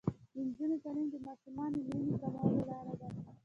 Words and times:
د 0.33 0.35
نجونو 0.45 0.75
تعلیم 0.83 1.07
د 1.11 1.15
ماشومانو 1.25 1.77
مړینې 1.85 2.13
کمولو 2.21 2.61
لاره 2.69 2.93
ده. 2.99 3.07